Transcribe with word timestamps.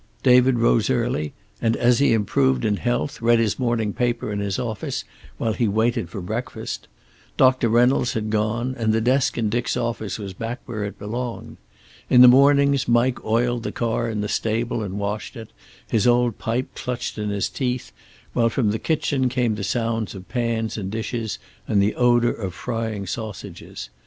David 0.23 0.57
rose 0.57 0.89
early, 0.89 1.31
and 1.61 1.75
as 1.77 1.99
he 1.99 2.11
improved 2.11 2.65
in 2.65 2.77
health, 2.77 3.21
read 3.21 3.37
his 3.37 3.59
morning 3.59 3.93
paper 3.93 4.31
in 4.31 4.39
his 4.39 4.57
office 4.57 5.03
while 5.37 5.53
he 5.53 5.67
waited 5.67 6.09
for 6.09 6.21
breakfast. 6.21 6.87
Doctor 7.37 7.69
Reynolds 7.69 8.13
had 8.13 8.31
gone, 8.31 8.73
and 8.79 8.93
the 8.93 8.99
desk 8.99 9.37
in 9.37 9.47
Dick's 9.47 9.77
office 9.77 10.17
was 10.17 10.33
back 10.33 10.59
where 10.65 10.83
it 10.85 10.97
belonged. 10.97 11.57
In 12.09 12.21
the 12.21 12.27
mornings 12.27 12.87
Mike 12.87 13.23
oiled 13.23 13.61
the 13.61 13.71
car 13.71 14.09
in 14.09 14.21
the 14.21 14.27
stable 14.27 14.81
and 14.81 14.97
washed 14.97 15.35
it, 15.35 15.51
his 15.87 16.07
old 16.07 16.39
pipe 16.39 16.73
clutched 16.73 17.19
in 17.19 17.29
his 17.29 17.47
teeth, 17.47 17.91
while 18.33 18.49
from 18.49 18.71
the 18.71 18.79
kitchen 18.79 19.29
came 19.29 19.53
the 19.53 19.63
sounds 19.63 20.15
of 20.15 20.27
pans 20.27 20.79
and 20.79 20.89
dishes, 20.89 21.37
and 21.67 21.79
the 21.79 21.93
odor 21.93 22.33
of 22.33 22.55
frying 22.55 23.05
sausages. 23.05 23.91